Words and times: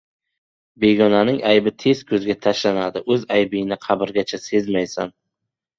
•Begonaning 0.83 1.37
aybi 1.51 1.73
tez 1.83 2.01
ko‘zga 2.13 2.37
tashlanadi, 2.47 3.05
o‘z 3.17 3.29
aybingni 3.39 3.79
qabrgacha 3.87 4.45
sezmaysan. 4.51 5.19